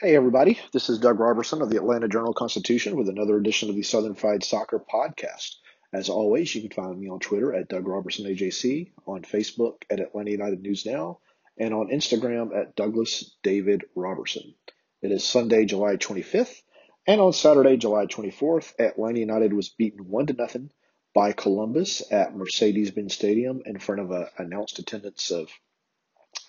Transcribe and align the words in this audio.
Hey, 0.00 0.14
everybody. 0.14 0.60
This 0.72 0.90
is 0.90 1.00
Doug 1.00 1.18
Robertson 1.18 1.60
of 1.60 1.70
the 1.70 1.76
Atlanta 1.76 2.06
Journal 2.06 2.32
Constitution 2.32 2.96
with 2.96 3.08
another 3.08 3.36
edition 3.36 3.68
of 3.68 3.74
the 3.74 3.82
Southern 3.82 4.14
Fried 4.14 4.44
Soccer 4.44 4.78
Podcast. 4.78 5.56
As 5.92 6.08
always, 6.08 6.54
you 6.54 6.60
can 6.60 6.70
find 6.70 7.00
me 7.00 7.08
on 7.08 7.18
Twitter 7.18 7.52
at 7.52 7.68
Doug 7.68 7.88
Robertson 7.88 8.24
AJC, 8.26 8.92
on 9.08 9.22
Facebook 9.22 9.82
at 9.90 9.98
Atlanta 9.98 10.30
United 10.30 10.62
News 10.62 10.86
Now, 10.86 11.18
and 11.58 11.74
on 11.74 11.88
Instagram 11.88 12.56
at 12.56 12.76
Douglas 12.76 13.34
David 13.42 13.86
Robertson. 13.96 14.54
It 15.02 15.10
is 15.10 15.24
Sunday, 15.24 15.64
July 15.64 15.96
25th, 15.96 16.62
and 17.08 17.20
on 17.20 17.32
Saturday, 17.32 17.76
July 17.76 18.06
24th, 18.06 18.78
Atlanta 18.78 19.18
United 19.18 19.52
was 19.52 19.68
beaten 19.68 20.08
1 20.08 20.26
to 20.26 20.32
nothing 20.34 20.70
by 21.12 21.32
Columbus 21.32 22.04
at 22.12 22.36
Mercedes-Benz 22.36 23.14
Stadium 23.14 23.62
in 23.66 23.80
front 23.80 24.02
of 24.02 24.12
an 24.12 24.28
announced 24.38 24.78
attendance 24.78 25.32
of 25.32 25.50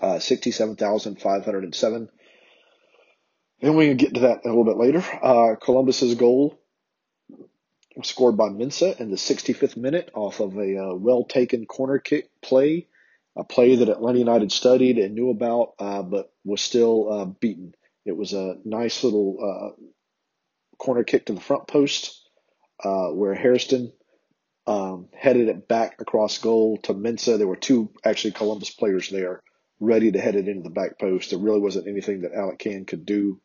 uh, 0.02 0.20
67,507. 0.20 2.10
And 3.62 3.76
we 3.76 3.88
can 3.88 3.98
get 3.98 4.14
to 4.14 4.22
that 4.22 4.46
a 4.46 4.48
little 4.48 4.64
bit 4.64 4.78
later. 4.78 5.04
Uh, 5.22 5.56
Columbus's 5.56 6.16
goal 6.16 6.60
was 7.96 8.08
scored 8.08 8.38
by 8.38 8.48
Mensah 8.48 9.00
in 9.00 9.10
the 9.10 9.18
65th 9.18 9.76
minute 9.76 10.10
off 10.14 10.40
of 10.40 10.58
a 10.58 10.78
uh, 10.78 10.96
well 10.96 11.26
taken 11.26 11.66
corner 11.66 12.00
kick 12.00 12.30
play, 12.42 12.88
a 13.36 13.44
play 13.44 13.76
that 13.76 13.90
Atlanta 13.90 14.20
United 14.20 14.52
studied 14.54 14.98
and 14.98 15.14
knew 15.14 15.30
about, 15.30 15.74
uh, 15.80 16.02
but 16.02 16.32
was 16.46 16.62
still 16.62 17.12
uh, 17.12 17.26
beaten. 17.26 17.74
It 18.06 18.16
was 18.16 18.32
a 18.32 18.56
nice 18.64 19.04
little 19.04 19.38
uh, 19.42 19.84
corner 20.78 21.04
kick 21.04 21.26
to 21.26 21.34
the 21.34 21.42
front 21.42 21.68
post 21.68 22.30
uh, 22.82 23.10
where 23.10 23.36
Hairston 23.36 23.92
um, 24.68 25.10
headed 25.14 25.50
it 25.50 25.68
back 25.68 26.00
across 26.00 26.38
goal 26.38 26.78
to 26.84 26.94
Mensah. 26.94 27.38
There 27.38 27.48
were 27.48 27.58
two 27.58 27.92
actually 28.06 28.32
Columbus 28.32 28.70
players 28.70 29.10
there 29.10 29.44
ready 29.82 30.12
to 30.12 30.20
head 30.20 30.36
it 30.36 30.48
into 30.48 30.64
the 30.64 30.70
back 30.70 30.98
post. 30.98 31.32
There 31.32 31.40
really 31.40 31.60
wasn't 31.60 31.88
anything 31.88 32.22
that 32.22 32.34
Alec 32.34 32.60
Kann 32.60 32.86
could 32.86 33.06
do 33.06 33.42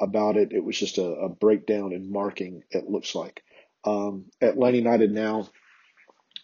about 0.00 0.36
it. 0.36 0.52
It 0.52 0.64
was 0.64 0.78
just 0.78 0.98
a, 0.98 1.04
a 1.04 1.28
breakdown 1.28 1.92
in 1.92 2.10
marking, 2.10 2.62
it 2.70 2.88
looks 2.88 3.14
like. 3.14 3.42
Um, 3.84 4.26
Atlanta 4.40 4.76
United 4.76 5.12
now 5.12 5.48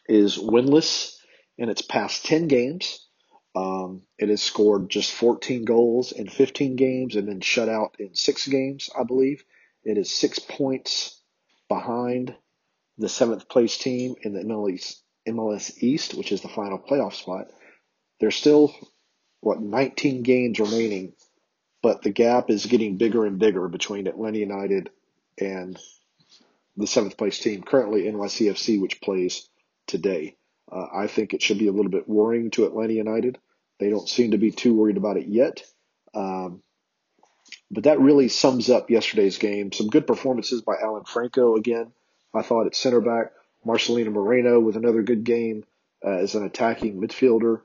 is 0.09 0.39
winless 0.39 1.17
in 1.57 1.69
its 1.69 1.83
past 1.83 2.25
10 2.25 2.49
games. 2.49 3.07
Um, 3.55 4.03
it 4.19 4.29
has 4.29 4.43
scored 4.43 4.89
just 4.89 5.13
14 5.13 5.65
goals 5.65 6.13
in 6.13 6.29
15 6.29 6.77
games 6.77 7.17
and 7.17 7.27
been 7.27 7.41
shut 7.41 7.69
out 7.69 7.97
in 7.99 8.15
six 8.15 8.47
games, 8.47 8.91
I 8.99 9.05
believe. 9.05 9.45
It 9.85 9.99
is 9.99 10.13
six 10.13 10.39
points 10.39 11.21
behind 11.69 12.35
the 12.99 13.09
seventh 13.09 13.49
place 13.49 13.79
team 13.79 14.15
in 14.23 14.33
the 14.33 14.43
MLS, 14.43 14.97
MLS 15.27 15.83
East, 15.83 16.15
which 16.15 16.33
is 16.33 16.41
the 16.41 16.49
final 16.49 16.79
playoff 16.79 17.15
spot. 17.15 17.47
There's 18.21 18.37
still, 18.37 18.75
what, 19.41 19.61
19 19.61 20.23
games 20.23 20.59
remaining 20.61 21.15
but 21.83 22.03
the 22.03 22.11
gap 22.11 22.51
is 22.51 22.67
getting 22.67 22.97
bigger 22.97 23.25
and 23.25 23.39
bigger 23.39 23.69
between 23.69 24.07
Atlanta 24.07 24.39
United 24.39 24.91
and 25.39 25.79
the 26.77 26.87
seventh 26.87 27.17
place 27.17 27.39
team, 27.39 27.63
currently 27.63 28.03
NYCFC, 28.05 28.81
which 28.81 29.01
plays 29.01 29.49
today. 29.87 30.37
Uh, 30.71 30.87
I 30.95 31.07
think 31.07 31.35
it 31.35 31.43
should 31.43 31.59
be 31.59 31.69
a 31.69 31.73
little 31.73 31.91
bit 31.91 32.09
worrying 32.09 32.51
to 32.53 32.67
Atlanta 32.67 32.93
United. 32.93 33.39
They 33.79 33.91
don't 33.91 34.09
seem 34.09 34.33
to 34.33 34.39
be 34.39 34.51
too 34.51 34.75
worried 34.75 34.97
about 34.97 35.17
it 35.17 35.27
yet. 35.27 35.63
Um, 36.15 36.63
but 37.71 37.85
that 37.85 38.01
really 38.01 38.29
sums 38.29 38.71
up 38.71 38.91
yesterday's 38.91 39.39
game. 39.39 39.73
Some 39.73 39.89
good 39.89 40.07
performances 40.07 40.63
by 40.63 40.75
Alan 40.83 41.05
Franco 41.05 41.57
again. 41.57 41.93
I 42.35 42.43
thought 42.43 42.67
at 42.67 42.75
center 42.75 43.01
back. 43.01 43.33
Marcelino 43.67 44.13
Moreno 44.13 44.61
with 44.61 44.77
another 44.77 45.03
good 45.03 45.25
game 45.25 45.65
uh, 46.05 46.11
as 46.11 46.35
an 46.35 46.45
attacking 46.45 47.01
midfielder. 47.01 47.63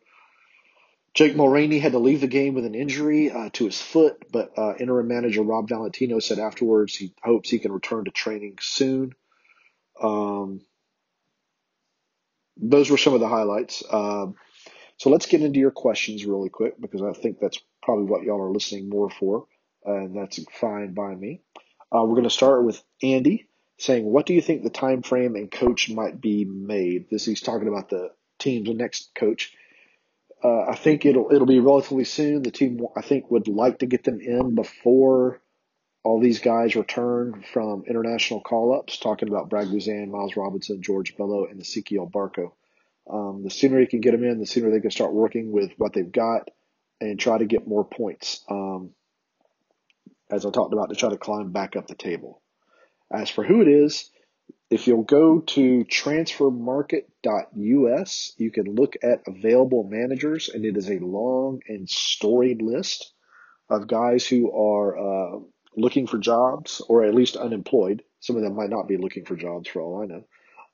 Jake 1.14 1.36
Mulraney 1.36 1.80
had 1.80 1.92
to 1.92 2.00
leave 2.00 2.22
the 2.22 2.28
game 2.28 2.56
with 2.56 2.66
an 2.66 2.74
injury 2.74 3.30
uh, 3.30 3.50
to 3.54 3.66
his 3.66 3.80
foot, 3.80 4.26
but 4.32 4.58
uh, 4.58 4.74
interim 4.80 5.08
manager 5.08 5.44
Rob 5.44 5.70
Valentino 5.70 6.20
said 6.20 6.40
afterwards 6.40 6.96
he 6.96 7.14
hopes 7.24 7.50
he 7.50 7.60
can 7.60 7.72
return 7.72 8.06
to 8.06 8.12
training 8.12 8.58
soon. 8.60 9.14
Um, 10.02 10.62
those 12.58 12.90
were 12.90 12.98
some 12.98 13.14
of 13.14 13.20
the 13.20 13.28
highlights. 13.28 13.84
Um, 13.92 14.36
so 14.98 15.10
let's 15.10 15.28
get 15.28 15.42
into 15.42 15.60
your 15.60 15.72
questions 15.72 16.26
really 16.26 16.50
quick 16.50 16.80
because 16.80 17.02
I 17.02 17.14
think 17.14 17.40
that's 17.40 17.60
probably 17.82 18.06
what 18.06 18.24
y'all 18.24 18.42
are 18.42 18.52
listening 18.52 18.90
more 18.90 19.10
for, 19.10 19.46
and 19.86 20.16
that's 20.16 20.44
fine 20.52 20.94
by 20.94 21.14
me. 21.14 21.42
Uh, 21.92 22.04
we're 22.04 22.16
going 22.16 22.24
to 22.24 22.30
start 22.30 22.64
with 22.64 22.82
Andy 23.04 23.48
saying, 23.78 24.06
"What 24.06 24.26
do 24.26 24.34
you 24.34 24.42
think 24.42 24.64
the 24.64 24.70
time 24.72 25.04
frame 25.04 25.36
and 25.36 25.52
coach 25.52 25.90
might 25.90 26.20
be 26.20 26.46
made?" 26.46 27.10
This 27.10 27.26
he's 27.26 27.42
talking 27.42 27.68
about 27.68 27.90
the 27.90 28.12
team's 28.40 28.70
next 28.70 29.14
coach. 29.14 29.54
Uh, 30.44 30.66
I 30.66 30.76
think 30.76 31.06
it'll 31.06 31.32
it'll 31.32 31.48
be 31.48 31.60
relatively 31.60 32.04
soon. 32.04 32.44
The 32.44 32.52
team 32.52 32.86
I 32.98 33.02
think 33.02 33.32
would 33.32 33.48
like 33.48 33.80
to 33.80 33.86
get 33.86 34.04
them 34.04 34.20
in 34.20 34.56
before 34.56 35.42
all 36.04 36.20
these 36.20 36.40
guys 36.40 36.76
return 36.76 37.46
from 37.54 37.86
international 37.88 38.42
call 38.42 38.78
ups. 38.78 38.98
Talking 38.98 39.30
about 39.30 39.50
Brad 39.50 39.68
Guzan, 39.68 40.10
Miles 40.10 40.36
Robinson, 40.36 40.82
George 40.82 41.16
Bello, 41.16 41.46
and 41.46 41.62
Ezequiel 41.62 42.12
Barco. 42.12 42.52
Um, 43.10 43.44
the 43.44 43.50
sooner 43.50 43.80
you 43.80 43.88
can 43.88 44.02
get 44.02 44.12
them 44.12 44.24
in, 44.24 44.40
the 44.40 44.46
sooner 44.46 44.70
they 44.70 44.82
can 44.82 44.92
start 44.92 45.14
working 45.14 45.52
with 45.52 45.72
what 45.78 45.94
they've 45.94 46.12
got 46.12 46.50
and 47.00 47.20
try 47.20 47.38
to 47.38 47.46
get 47.46 47.68
more 47.68 47.86
points. 47.86 48.44
Um, 48.50 48.92
as 50.30 50.46
I 50.46 50.52
talked 50.52 50.74
about, 50.74 50.90
to 50.90 50.96
try 50.96 51.10
to 51.10 51.18
climb 51.18 51.52
back 51.52 51.76
up 51.76 51.88
the 51.88 51.96
table. 51.96 52.42
As 53.12 53.30
for 53.30 53.44
who 53.44 53.62
it 53.62 53.68
is, 53.68 54.10
if 54.70 54.88
you'll 54.88 55.04
go 55.04 55.40
to 55.40 55.86
transfermarkt.us, 55.86 58.34
you 58.38 58.52
can 58.52 58.76
look 58.76 58.98
at 59.04 59.24
available 59.28 59.84
managers, 59.84 60.50
and 60.50 60.66
it 60.66 60.78
is 60.78 60.90
a 60.90 61.00
long 61.00 61.62
and 61.68 61.90
storied 61.90 62.62
list 62.62 63.12
of 63.70 63.88
guys 63.88 64.26
who 64.26 64.52
are 64.52 64.98
uh, 64.98 65.40
looking 65.76 66.08
for 66.08 66.18
jobs 66.18 66.82
or 66.88 67.04
at 67.04 67.14
least 67.14 67.36
unemployed. 67.36 68.04
Some 68.20 68.36
of 68.36 68.42
them 68.42 68.56
might 68.56 68.70
not 68.70 68.88
be 68.88 68.98
looking 68.98 69.26
for 69.26 69.36
jobs 69.36 69.70
for 69.70 69.82
all 69.82 70.02
I 70.02 70.06
know. 70.06 70.24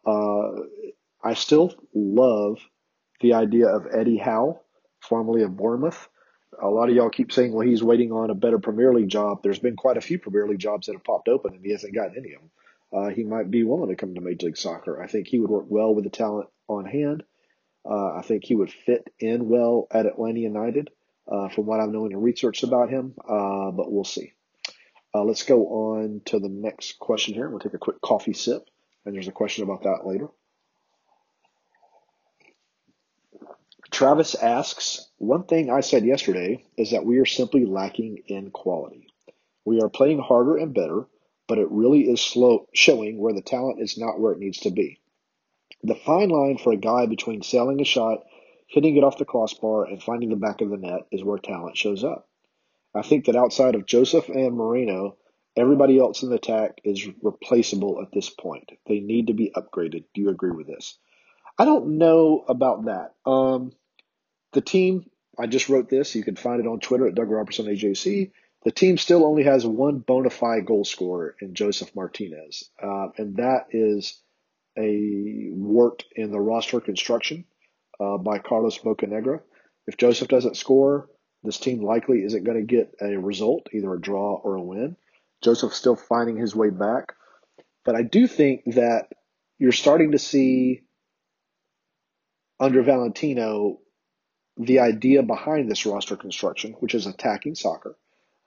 Uh, 0.06 0.52
I 1.22 1.34
still 1.34 1.74
love 1.94 2.60
the 3.22 3.34
idea 3.34 3.68
of 3.68 3.88
Eddie 3.94 4.18
Howe, 4.18 4.62
formerly 5.02 5.44
of 5.44 5.58
Bournemouth. 5.58 6.08
A 6.62 6.68
lot 6.68 6.90
of 6.90 6.96
y'all 6.96 7.10
keep 7.10 7.32
saying, 7.32 7.54
well, 7.54 7.68
he's 7.68 7.84
waiting 7.84 8.12
on 8.12 8.30
a 8.30 8.36
better 8.36 8.60
Premier 8.60 8.94
League 8.94 9.10
job. 9.10 9.42
There's 9.44 9.60
been 9.60 9.76
quite 9.76 9.98
a 9.98 10.02
few 10.02 10.20
Premier 10.20 10.48
League 10.48 10.60
jobs 10.60 10.88
that 10.88 10.94
have 10.94 11.04
popped 11.04 11.28
open, 11.28 11.54
and 11.54 11.64
he 11.64 11.72
hasn't 11.72 11.94
gotten 11.94 12.16
any 12.18 12.34
of 12.34 12.42
them 12.42 12.50
uh, 12.94 13.10
he 13.10 13.24
might 13.24 13.52
be 13.52 13.64
willing 13.64 13.90
to 13.90 13.96
come 13.96 14.16
to 14.16 14.22
Major 14.22 14.48
League 14.48 14.58
Soccer. 14.58 15.02
I 15.02 15.08
think 15.08 15.28
he 15.28 15.40
would 15.40 15.50
work 15.50 15.66
well 15.68 15.94
with 15.94 16.04
the 16.04 16.10
talent 16.10 16.50
on 16.68 16.86
hand. 16.86 17.24
Uh, 17.90 18.16
I 18.16 18.22
think 18.22 18.44
he 18.44 18.56
would 18.56 18.72
fit 18.72 19.10
in 19.20 19.48
well 19.48 19.88
at 19.92 20.06
Atlanta 20.06 20.40
United, 20.40 20.90
uh, 21.32 21.50
from 21.50 21.66
what 21.66 21.80
I've 21.80 21.90
known 21.90 22.12
and 22.12 22.24
researched 22.24 22.64
about 22.64 22.90
him. 22.90 23.14
Uh, 23.28 23.72
but 23.72 23.92
we'll 23.92 24.04
see. 24.04 24.34
Uh, 25.14 25.24
let's 25.24 25.44
go 25.44 25.68
on 25.68 26.22
to 26.26 26.40
the 26.40 26.50
next 26.50 27.00
question 27.00 27.34
here. 27.34 27.50
We'll 27.50 27.60
take 27.60 27.74
a 27.74 27.80
quick 27.80 28.02
coffee 28.02 28.34
sip, 28.34 28.68
and 29.06 29.16
there's 29.16 29.28
a 29.28 29.32
question 29.32 29.64
about 29.64 29.84
that 29.84 30.06
later. 30.06 30.28
Travis 33.92 34.36
asks, 34.36 35.10
one 35.18 35.44
thing 35.44 35.72
I 35.72 35.82
said 35.82 36.06
yesterday 36.06 36.64
is 36.78 36.92
that 36.92 37.06
we 37.06 37.18
are 37.18 37.26
simply 37.26 37.66
lacking 37.66 38.24
in 38.28 38.52
quality. 38.52 39.08
We 39.66 39.82
are 39.82 39.90
playing 39.90 40.20
harder 40.20 40.58
and 40.58 40.74
better, 40.74 41.08
but 41.50 41.58
it 41.58 41.68
really 41.72 42.02
is 42.02 42.22
slow 42.22 42.68
showing 42.74 43.18
where 43.18 43.34
the 43.34 43.42
talent 43.42 43.82
is 43.82 43.98
not 43.98 44.20
where 44.20 44.32
it 44.32 44.40
needs 44.40 44.60
to 44.60 44.70
be. 44.70 45.02
The 45.82 45.96
fine 45.96 46.30
line 46.30 46.60
for 46.60 46.72
a 46.72 46.78
guy 46.78 47.08
between 47.08 47.42
selling 47.42 47.82
a 47.82 47.86
shot 47.86 48.20
hitting 48.68 48.96
it 48.96 49.04
off 49.04 49.18
the 49.18 49.26
crossbar 49.26 49.86
and 49.86 50.02
finding 50.02 50.30
the 50.30 50.36
back 50.36 50.62
of 50.62 50.70
the 50.70 50.78
net 50.78 51.08
is 51.12 51.24
where 51.24 51.40
talent 51.40 51.76
shows 51.76 52.04
up. 52.04 52.30
I 52.94 53.02
think 53.02 53.26
that 53.26 53.36
outside 53.36 53.74
of 53.74 53.88
Josef 53.88 54.30
and 54.30 54.56
Moreno, 54.56 55.18
everybody 55.58 55.98
else 55.98 56.22
in 56.22 56.30
the 56.30 56.36
attack 56.36 56.82
is 56.84 57.08
replaceable 57.24 58.00
at 58.02 58.12
this 58.14 58.30
point. 58.30 58.72
They 58.88 59.00
need 59.00 59.28
to 59.28 59.34
be 59.34 59.52
upgraded. 59.56 60.04
Do 60.14 60.22
you 60.22 60.30
agree 60.30 60.52
with 60.52 60.68
this? 60.68 61.00
I 61.58 61.66
don't 61.66 61.98
know 61.98 62.46
about 62.48 62.86
that. 62.86 63.16
Um, 63.26 63.72
the 64.54 64.62
team, 64.62 65.10
I 65.38 65.48
just 65.48 65.68
wrote 65.68 65.90
this. 65.90 66.14
You 66.14 66.24
can 66.24 66.36
find 66.36 66.60
it 66.60 66.68
on 66.68 66.80
Twitter 66.80 67.08
at 67.08 67.16
Doug 67.16 67.30
Robertson 67.30 67.66
AJC. 67.66 68.32
The 68.64 68.72
team 68.72 68.98
still 68.98 69.26
only 69.26 69.44
has 69.44 69.66
one 69.66 70.00
bona 70.00 70.30
fide 70.30 70.66
goal 70.66 70.84
scorer 70.84 71.36
in 71.40 71.54
Josef 71.54 71.96
Martinez, 71.96 72.70
uh, 72.82 73.08
and 73.18 73.38
that 73.38 73.68
is 73.72 74.22
a 74.78 75.50
worked 75.52 76.06
in 76.16 76.32
the 76.32 76.40
roster 76.40 76.82
construction 76.82 77.46
uh, 78.00 78.18
by 78.18 78.40
Carlos 78.40 78.78
Bocanegra. 78.80 79.42
If 79.88 79.98
Josef 79.98 80.28
doesn't 80.28 80.58
score, 80.58 81.10
this 81.44 81.58
team 81.58 81.82
likely 81.82 82.24
isn't 82.24 82.44
going 82.44 82.58
to 82.58 82.76
get 82.76 82.94
a 83.02 83.18
result, 83.18 83.68
either 83.74 83.94
a 83.94 84.02
draw 84.02 84.36
or 84.36 84.56
a 84.56 84.62
win. 84.62 84.98
Josef's 85.42 85.78
still 85.78 85.96
finding 85.96 86.38
his 86.38 86.56
way 86.56 86.70
back. 86.70 87.14
But 87.86 87.96
I 87.96 88.04
do 88.04 88.28
think 88.28 88.64
that 88.76 89.08
you're 89.58 89.72
starting 89.72 90.12
to 90.12 90.20
see 90.20 90.82
under 92.60 92.84
Valentino 92.84 93.80
the 94.58 94.80
idea 94.80 95.24
behind 95.24 95.72
this 95.72 95.86
roster 95.86 96.18
construction, 96.18 96.74
which 96.74 96.94
is 96.94 97.08
attacking 97.08 97.56
soccer. 97.56 97.98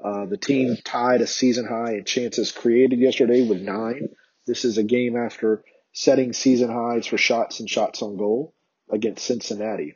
Uh, 0.03 0.27
the 0.27 0.37
team 0.37 0.77
tied 0.85 1.21
a 1.21 1.27
season 1.27 1.67
high 1.67 1.95
in 1.95 2.05
chances 2.05 2.51
created 2.51 2.99
yesterday 2.99 3.47
with 3.47 3.61
nine. 3.61 4.09
This 4.47 4.65
is 4.65 4.79
a 4.79 4.83
game 4.83 5.17
after 5.17 5.65
setting 5.93 6.33
season 6.33 6.71
highs 6.71 7.07
for 7.07 7.19
shots 7.19 7.61
and 7.61 7.71
shots 7.71 8.03
on 8.03 8.17
goal 8.17 8.55
against 8.91 9.25
Cincinnati. 9.25 9.95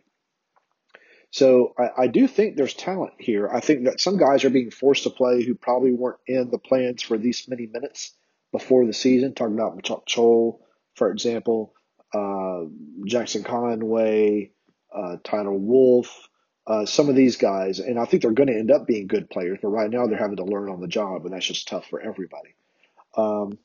So 1.31 1.75
I, 1.79 2.05
I, 2.05 2.07
do 2.07 2.29
think 2.29 2.57
there's 2.57 2.75
talent 2.75 3.15
here. 3.19 3.49
I 3.49 3.61
think 3.61 3.85
that 3.85 4.01
some 4.01 4.17
guys 4.17 4.45
are 4.45 4.51
being 4.51 4.71
forced 4.71 5.03
to 5.03 5.11
play 5.11 5.43
who 5.43 5.55
probably 5.55 5.93
weren't 5.93 6.21
in 6.27 6.51
the 6.51 6.59
plans 6.59 7.03
for 7.03 7.19
these 7.19 7.47
many 7.49 7.67
minutes 7.67 8.15
before 8.53 8.87
the 8.87 8.93
season. 8.93 9.35
Talking 9.35 9.55
about 9.55 9.77
Machop 9.77 10.07
Chol, 10.07 10.61
for 10.95 11.11
example, 11.11 11.75
uh, 12.15 12.63
Jackson 13.05 13.43
Conway, 13.43 14.53
uh, 14.95 15.17
Tyler 15.25 15.53
Wolff, 15.53 16.29
uh, 16.67 16.85
some 16.85 17.09
of 17.09 17.15
these 17.15 17.37
guys, 17.37 17.79
and 17.79 17.99
I 17.99 18.05
think 18.05 18.23
they're 18.23 18.33
going 18.33 18.49
to 18.49 18.59
end 18.59 18.71
up 18.71 18.87
being 18.87 19.07
good 19.07 19.31
players. 19.31 19.59
But 19.63 19.69
right 19.69 19.91
now 19.91 20.07
they're 20.07 20.19
having 20.19 20.37
to 20.37 20.45
learn 20.45 20.69
on 20.69 20.81
the 20.81 20.89
job, 20.89 21.25
and 21.25 21.35
that's 21.35 21.47
just 21.47 21.69
tough 21.69 21.87
for 21.87 22.01
everybody. 22.01 22.55
Um, 23.17 23.59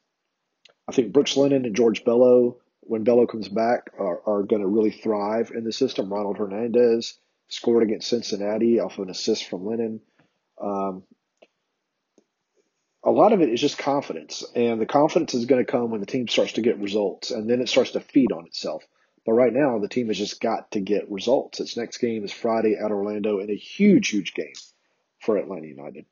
I 0.88 0.94
think 0.94 1.14
Brooks 1.14 1.38
Lennon 1.38 1.66
and 1.66 1.76
George 1.76 2.04
Bello, 2.04 2.58
when 2.82 3.04
Bello 3.04 3.26
comes 3.26 3.50
back, 3.50 3.92
are, 3.98 4.22
are 4.26 4.44
going 4.44 4.62
to 4.62 4.68
really 4.68 4.92
thrive 4.92 5.52
in 5.56 5.64
the 5.64 5.74
system. 5.74 6.12
Ronald 6.12 6.38
Hernandez 6.38 7.18
scored 7.48 7.84
against 7.84 8.10
Cincinnati 8.10 8.80
off 8.80 8.98
of 8.98 9.06
an 9.06 9.10
assist 9.10 9.46
from 9.46 9.66
Lennon. 9.66 10.02
Um, 10.62 11.04
a 13.04 13.12
lot 13.12 13.34
of 13.34 13.42
it 13.42 13.50
is 13.50 13.60
just 13.60 13.80
confidence, 13.80 14.44
and 14.56 14.80
the 14.80 14.86
confidence 14.86 15.34
is 15.34 15.46
going 15.46 15.64
to 15.64 15.72
come 15.72 15.90
when 15.90 16.02
the 16.02 16.06
team 16.06 16.28
starts 16.28 16.54
to 16.54 16.62
get 16.62 16.78
results, 16.78 17.32
and 17.32 17.50
then 17.50 17.62
it 17.62 17.70
starts 17.70 17.92
to 17.92 18.00
feed 18.00 18.32
on 18.32 18.46
itself. 18.46 18.84
But 19.26 19.34
right 19.34 19.54
now, 19.54 19.80
the 19.80 19.88
team 19.88 20.08
has 20.08 20.18
just 20.18 20.42
got 20.42 20.72
to 20.72 20.80
get 20.80 21.12
results. 21.12 21.60
Its 21.60 21.78
next 21.78 21.98
game 21.98 22.24
is 22.24 22.32
Friday 22.32 22.76
at 22.76 22.92
Orlando 22.92 23.40
in 23.40 23.52
a 23.52 23.56
huge, 23.56 24.10
huge 24.10 24.34
game 24.34 24.54
for 25.20 25.38
Atlanta 25.38 25.68
United. 25.68 26.06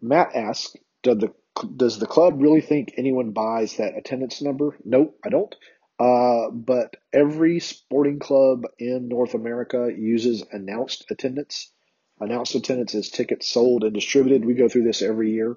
Matt 0.00 0.34
asks, 0.34 0.76
Did 1.02 1.20
the, 1.20 1.32
does 1.76 1.98
the 1.98 2.06
club 2.06 2.42
really 2.42 2.60
think 2.60 2.94
anyone 2.96 3.32
buys 3.32 3.76
that 3.76 3.96
attendance 3.96 4.42
number? 4.42 4.76
Nope, 4.84 5.18
I 5.24 5.30
don't. 5.30 5.54
Uh, 5.98 6.50
but 6.50 6.96
every 7.12 7.60
sporting 7.60 8.18
club 8.18 8.64
in 8.78 9.08
North 9.08 9.34
America 9.34 9.90
uses 9.94 10.42
announced 10.50 11.04
attendance. 11.10 11.70
Announced 12.18 12.54
attendance 12.54 12.94
is 12.94 13.10
tickets 13.10 13.48
sold 13.48 13.84
and 13.84 13.94
distributed. 13.94 14.44
We 14.44 14.54
go 14.54 14.68
through 14.68 14.84
this 14.84 15.02
every 15.02 15.32
year 15.32 15.56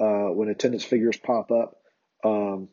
uh, 0.00 0.28
when 0.28 0.48
attendance 0.48 0.84
figures 0.84 1.16
pop 1.16 1.50
up. 1.52 1.76
Um, 2.24 2.68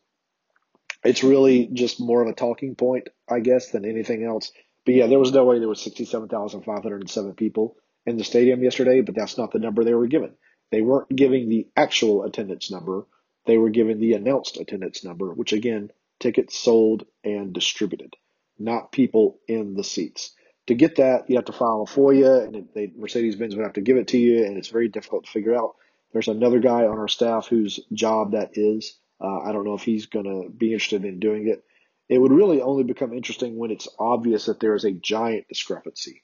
it's 1.03 1.23
really 1.23 1.67
just 1.67 1.99
more 1.99 2.21
of 2.21 2.27
a 2.27 2.33
talking 2.33 2.75
point, 2.75 3.09
I 3.29 3.39
guess, 3.39 3.71
than 3.71 3.85
anything 3.85 4.23
else. 4.23 4.51
But 4.85 4.95
yeah, 4.95 5.07
there 5.07 5.19
was 5.19 5.31
no 5.31 5.45
way 5.45 5.59
there 5.59 5.69
was 5.69 5.81
67,507 5.81 7.33
people 7.35 7.77
in 8.05 8.17
the 8.17 8.23
stadium 8.23 8.63
yesterday, 8.63 9.01
but 9.01 9.15
that's 9.15 9.37
not 9.37 9.51
the 9.51 9.59
number 9.59 9.83
they 9.83 9.93
were 9.93 10.07
given. 10.07 10.33
They 10.71 10.81
weren't 10.81 11.15
giving 11.15 11.49
the 11.49 11.67
actual 11.75 12.23
attendance 12.23 12.71
number. 12.71 13.05
They 13.45 13.57
were 13.57 13.69
given 13.69 13.99
the 13.99 14.13
announced 14.13 14.57
attendance 14.57 15.03
number, 15.03 15.33
which 15.33 15.53
again 15.53 15.91
tickets 16.19 16.57
sold 16.57 17.05
and 17.23 17.53
distributed, 17.53 18.15
not 18.57 18.91
people 18.91 19.39
in 19.47 19.75
the 19.75 19.83
seats. 19.83 20.33
To 20.67 20.75
get 20.75 20.95
that, 20.95 21.29
you 21.29 21.35
have 21.35 21.45
to 21.45 21.51
file 21.51 21.85
a 21.85 21.91
FOIA, 21.91 22.45
and 22.45 22.69
they, 22.73 22.91
Mercedes-Benz 22.95 23.55
would 23.55 23.63
have 23.63 23.73
to 23.73 23.81
give 23.81 23.97
it 23.97 24.09
to 24.09 24.17
you, 24.17 24.45
and 24.45 24.57
it's 24.57 24.69
very 24.69 24.87
difficult 24.87 25.25
to 25.25 25.31
figure 25.31 25.55
out. 25.55 25.75
There's 26.13 26.29
another 26.29 26.59
guy 26.59 26.85
on 26.85 26.97
our 26.97 27.09
staff 27.09 27.47
whose 27.47 27.81
job 27.91 28.31
that 28.31 28.51
is. 28.53 28.97
Uh, 29.21 29.39
I 29.39 29.51
don't 29.51 29.65
know 29.65 29.75
if 29.75 29.83
he's 29.83 30.07
going 30.07 30.25
to 30.25 30.49
be 30.49 30.73
interested 30.73 31.05
in 31.05 31.19
doing 31.19 31.47
it. 31.47 31.63
It 32.09 32.17
would 32.19 32.31
really 32.31 32.61
only 32.61 32.83
become 32.83 33.13
interesting 33.13 33.57
when 33.57 33.71
it's 33.71 33.87
obvious 33.97 34.45
that 34.45 34.59
there 34.59 34.75
is 34.75 34.83
a 34.83 34.91
giant 34.91 35.47
discrepancy 35.47 36.23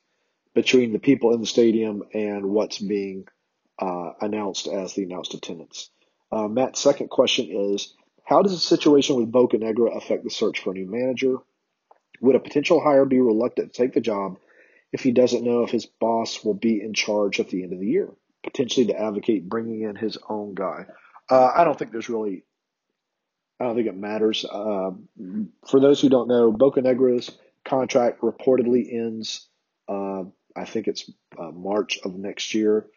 between 0.53 0.91
the 0.91 0.99
people 0.99 1.33
in 1.33 1.39
the 1.39 1.47
stadium 1.47 2.03
and 2.13 2.45
what's 2.47 2.79
being 2.79 3.25
uh, 3.79 4.11
announced 4.21 4.67
as 4.67 4.93
the 4.93 5.03
announced 5.03 5.33
attendance. 5.33 5.89
Uh, 6.31 6.47
Matt's 6.47 6.79
second 6.79 7.09
question 7.09 7.47
is 7.73 7.93
how 8.25 8.41
does 8.41 8.51
the 8.51 8.59
situation 8.59 9.15
with 9.15 9.31
Bocanegra 9.31 9.95
affect 9.95 10.23
the 10.23 10.29
search 10.29 10.59
for 10.59 10.71
a 10.71 10.73
new 10.73 10.85
manager? 10.85 11.37
Would 12.21 12.35
a 12.35 12.39
potential 12.39 12.81
hire 12.81 13.05
be 13.05 13.19
reluctant 13.19 13.73
to 13.73 13.81
take 13.81 13.93
the 13.93 14.01
job 14.01 14.37
if 14.91 15.01
he 15.01 15.11
doesn't 15.11 15.43
know 15.43 15.63
if 15.63 15.71
his 15.71 15.85
boss 15.85 16.43
will 16.43 16.53
be 16.53 16.81
in 16.81 16.93
charge 16.93 17.39
at 17.39 17.49
the 17.49 17.63
end 17.63 17.73
of 17.73 17.79
the 17.79 17.87
year? 17.87 18.11
Potentially 18.43 18.87
to 18.87 18.99
advocate 18.99 19.49
bringing 19.49 19.81
in 19.81 19.95
his 19.95 20.17
own 20.29 20.53
guy. 20.53 20.85
Uh, 21.29 21.51
I 21.55 21.63
don't 21.63 21.77
think 21.77 21.91
there's 21.91 22.09
really, 22.09 22.43
I 23.59 23.65
don't 23.65 23.75
think 23.75 23.87
it 23.87 23.97
matters. 23.97 24.45
Uh, 24.45 24.91
for 25.67 25.79
those 25.79 25.99
who 25.99 26.09
don't 26.09 26.29
know, 26.29 26.53
Bocanegra's 26.53 27.31
contract 27.65 28.21
reportedly 28.21 28.91
ends, 28.91 29.47
uh, 29.87 30.23
I 30.55 30.65
think 30.65 30.87
it's 30.87 31.11
uh, 31.37 31.51
March 31.51 31.99
of 32.03 32.15
next 32.15 32.53
year. 32.53 32.87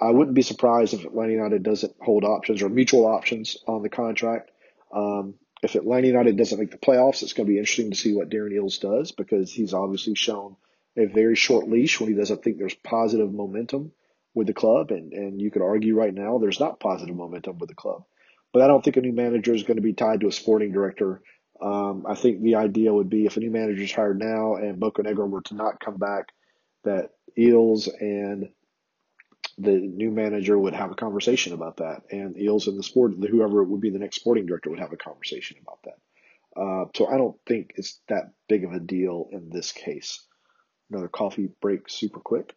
I 0.00 0.10
wouldn't 0.10 0.34
be 0.34 0.42
surprised 0.42 0.94
if 0.94 1.04
Atlanta 1.04 1.32
United 1.32 1.62
doesn't 1.62 1.94
hold 2.00 2.24
options 2.24 2.62
or 2.62 2.68
mutual 2.68 3.06
options 3.06 3.56
on 3.68 3.82
the 3.82 3.88
contract. 3.88 4.50
Um, 4.92 5.34
if 5.62 5.76
Atlanta 5.76 6.08
United 6.08 6.36
doesn't 6.36 6.58
make 6.58 6.72
the 6.72 6.78
playoffs, 6.78 7.22
it's 7.22 7.34
going 7.34 7.46
to 7.46 7.52
be 7.52 7.58
interesting 7.58 7.90
to 7.90 7.96
see 7.96 8.14
what 8.14 8.28
Darren 8.28 8.52
Eales 8.52 8.80
does 8.80 9.12
because 9.12 9.52
he's 9.52 9.72
obviously 9.72 10.16
shown 10.16 10.56
a 10.96 11.06
very 11.06 11.36
short 11.36 11.68
leash 11.68 12.00
when 12.00 12.10
he 12.10 12.16
doesn't 12.16 12.42
think 12.42 12.58
there's 12.58 12.74
positive 12.74 13.32
momentum 13.32 13.92
with 14.34 14.48
the 14.48 14.54
club. 14.54 14.90
And, 14.90 15.12
and 15.12 15.40
you 15.40 15.52
could 15.52 15.62
argue 15.62 15.94
right 15.94 16.12
now 16.12 16.38
there's 16.38 16.60
not 16.60 16.80
positive 16.80 17.14
momentum 17.14 17.58
with 17.58 17.68
the 17.68 17.76
club. 17.76 18.04
But 18.52 18.62
I 18.62 18.66
don't 18.66 18.84
think 18.84 18.96
a 18.96 19.00
new 19.00 19.12
manager 19.12 19.54
is 19.54 19.62
going 19.62 19.76
to 19.76 19.82
be 19.82 19.94
tied 19.94 20.20
to 20.20 20.28
a 20.28 20.32
sporting 20.32 20.72
director. 20.72 21.22
Um, 21.60 22.04
I 22.08 22.14
think 22.14 22.42
the 22.42 22.56
idea 22.56 22.92
would 22.92 23.08
be 23.08 23.24
if 23.24 23.36
a 23.36 23.40
new 23.40 23.50
manager 23.50 23.82
is 23.82 23.92
hired 23.92 24.18
now 24.18 24.56
and 24.56 24.80
Bocanegra 24.80 25.28
were 25.28 25.42
to 25.42 25.54
not 25.54 25.80
come 25.80 25.96
back, 25.96 26.28
that 26.84 27.10
Eales 27.38 27.88
and 28.00 28.48
the 29.58 29.72
new 29.72 30.10
manager 30.10 30.58
would 30.58 30.74
have 30.74 30.90
a 30.90 30.96
conversation 30.96 31.52
about 31.52 31.76
that, 31.76 32.02
and 32.10 32.36
Eales 32.36 32.66
and 32.66 32.78
the 32.78 32.82
sport, 32.82 33.12
whoever 33.12 33.62
would 33.62 33.80
be 33.80 33.90
the 33.90 33.98
next 33.98 34.16
sporting 34.16 34.46
director, 34.46 34.70
would 34.70 34.80
have 34.80 34.92
a 34.92 34.96
conversation 34.96 35.58
about 35.62 35.78
that. 35.84 36.60
Uh, 36.60 36.84
so 36.94 37.06
I 37.06 37.16
don't 37.16 37.36
think 37.46 37.72
it's 37.76 38.00
that 38.08 38.32
big 38.48 38.64
of 38.64 38.72
a 38.72 38.80
deal 38.80 39.28
in 39.30 39.50
this 39.50 39.72
case. 39.72 40.26
Another 40.90 41.08
coffee 41.08 41.48
break, 41.60 41.88
super 41.88 42.20
quick. 42.20 42.54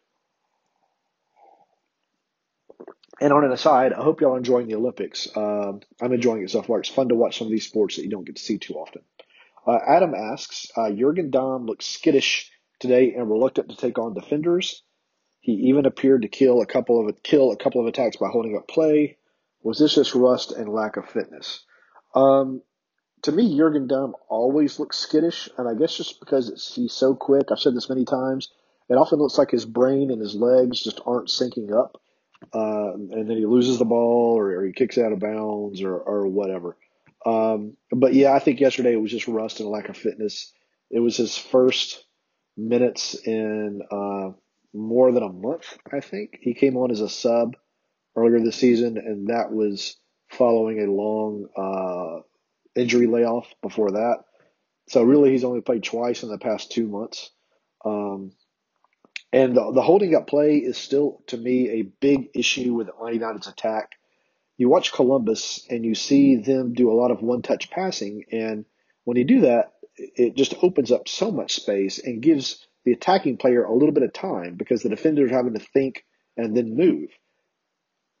And 3.20 3.32
on 3.32 3.44
an 3.44 3.52
aside, 3.52 3.92
I 3.92 4.02
hope 4.02 4.20
y'all 4.20 4.34
are 4.34 4.38
enjoying 4.38 4.68
the 4.68 4.74
Olympics. 4.74 5.28
Um, 5.34 5.80
I'm 6.00 6.12
enjoying 6.12 6.42
it 6.42 6.50
so 6.50 6.62
far. 6.62 6.80
It's 6.80 6.88
fun 6.88 7.08
to 7.08 7.14
watch 7.14 7.38
some 7.38 7.46
of 7.46 7.50
these 7.50 7.66
sports 7.66 7.96
that 7.96 8.02
you 8.02 8.10
don't 8.10 8.26
get 8.26 8.36
to 8.36 8.42
see 8.42 8.58
too 8.58 8.74
often. 8.74 9.02
Uh, 9.66 9.78
Adam 9.86 10.14
asks, 10.14 10.70
uh, 10.76 10.90
Jurgen 10.90 11.30
Damm 11.30 11.66
looks 11.66 11.86
skittish 11.86 12.50
today 12.78 13.14
and 13.14 13.30
reluctant 13.30 13.70
to 13.70 13.76
take 13.76 13.98
on 13.98 14.14
defenders. 14.14 14.82
He 15.40 15.52
even 15.68 15.86
appeared 15.86 16.22
to 16.22 16.28
kill 16.28 16.60
a 16.60 16.66
couple 16.66 17.08
of 17.08 17.22
kill 17.22 17.52
a 17.52 17.56
couple 17.56 17.80
of 17.80 17.86
attacks 17.86 18.16
by 18.16 18.28
holding 18.28 18.56
up 18.56 18.68
play. 18.68 19.16
Was 19.62 19.78
this 19.78 19.94
just 19.94 20.14
rust 20.14 20.52
and 20.52 20.68
lack 20.68 20.96
of 20.96 21.08
fitness? 21.08 21.64
Um, 22.14 22.62
to 23.22 23.32
me, 23.32 23.56
Jurgen 23.56 23.86
Damm 23.86 24.14
always 24.28 24.78
looks 24.78 24.98
skittish, 24.98 25.48
and 25.56 25.68
I 25.68 25.74
guess 25.74 25.96
just 25.96 26.20
because 26.20 26.72
he's 26.74 26.92
so 26.92 27.14
quick. 27.14 27.50
I've 27.50 27.58
said 27.58 27.74
this 27.74 27.88
many 27.88 28.04
times. 28.04 28.50
It 28.88 28.94
often 28.94 29.18
looks 29.18 29.38
like 29.38 29.50
his 29.50 29.64
brain 29.64 30.10
and 30.10 30.20
his 30.20 30.34
legs 30.34 30.82
just 30.82 31.00
aren't 31.06 31.28
syncing 31.28 31.72
up, 31.72 32.00
uh, 32.52 32.92
and 32.94 33.28
then 33.28 33.36
he 33.36 33.46
loses 33.46 33.78
the 33.78 33.84
ball 33.84 34.34
or, 34.36 34.58
or, 34.58 34.66
he 34.66 34.72
kicks 34.72 34.98
out 34.98 35.12
of 35.12 35.18
bounds 35.18 35.82
or, 35.82 35.96
or 35.96 36.26
whatever. 36.26 36.76
Um, 37.24 37.76
but 37.90 38.14
yeah, 38.14 38.32
I 38.32 38.38
think 38.38 38.60
yesterday 38.60 38.92
it 38.92 39.00
was 39.00 39.10
just 39.10 39.28
rust 39.28 39.60
and 39.60 39.68
lack 39.68 39.88
of 39.88 39.96
fitness. 39.96 40.52
It 40.90 41.00
was 41.00 41.16
his 41.16 41.36
first 41.36 42.04
minutes 42.56 43.14
in 43.14 43.82
uh, 43.90 44.30
more 44.72 45.12
than 45.12 45.22
a 45.22 45.32
month, 45.32 45.78
I 45.92 46.00
think. 46.00 46.38
He 46.40 46.54
came 46.54 46.76
on 46.76 46.90
as 46.90 47.00
a 47.00 47.08
sub 47.08 47.56
earlier 48.14 48.40
this 48.40 48.56
season, 48.56 48.98
and 48.98 49.28
that 49.28 49.50
was 49.50 49.96
following 50.28 50.80
a 50.80 50.90
long 50.90 51.48
uh, 51.56 52.80
injury 52.80 53.06
layoff 53.06 53.46
before 53.62 53.92
that. 53.92 54.18
So 54.88 55.02
really, 55.02 55.32
he's 55.32 55.44
only 55.44 55.62
played 55.62 55.82
twice 55.82 56.22
in 56.22 56.28
the 56.28 56.38
past 56.38 56.70
two 56.70 56.86
months. 56.86 57.30
Um, 57.84 58.32
and 59.32 59.56
the, 59.56 59.72
the 59.72 59.82
holding 59.82 60.14
up 60.14 60.26
play 60.26 60.56
is 60.58 60.78
still, 60.78 61.22
to 61.28 61.36
me, 61.36 61.68
a 61.68 61.82
big 61.82 62.30
issue 62.34 62.74
with 62.74 62.88
Atlanta 62.88 63.14
United's 63.14 63.48
attack. 63.48 63.92
You 64.56 64.68
watch 64.68 64.92
Columbus 64.92 65.66
and 65.68 65.84
you 65.84 65.94
see 65.94 66.36
them 66.36 66.72
do 66.72 66.90
a 66.90 66.94
lot 66.94 67.10
of 67.10 67.22
one 67.22 67.42
touch 67.42 67.70
passing. 67.70 68.24
And 68.32 68.64
when 69.04 69.16
you 69.16 69.24
do 69.24 69.40
that, 69.40 69.72
it 69.96 70.36
just 70.36 70.54
opens 70.62 70.92
up 70.92 71.08
so 71.08 71.30
much 71.30 71.54
space 71.54 71.98
and 71.98 72.22
gives 72.22 72.66
the 72.84 72.92
attacking 72.92 73.36
player 73.36 73.64
a 73.64 73.74
little 73.74 73.92
bit 73.92 74.04
of 74.04 74.12
time 74.12 74.54
because 74.54 74.82
the 74.82 74.88
defender 74.88 75.24
is 75.26 75.32
having 75.32 75.54
to 75.54 75.60
think 75.60 76.04
and 76.36 76.56
then 76.56 76.76
move. 76.76 77.10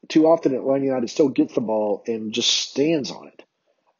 Too 0.08 0.26
often, 0.26 0.54
Atlanta 0.54 0.84
United 0.84 1.10
still 1.10 1.28
gets 1.28 1.54
the 1.54 1.60
ball 1.60 2.02
and 2.06 2.32
just 2.32 2.50
stands 2.50 3.10
on 3.10 3.28
it. 3.28 3.42